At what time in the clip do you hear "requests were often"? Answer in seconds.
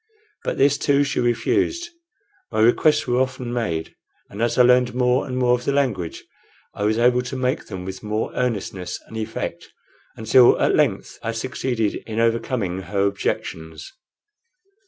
2.59-3.53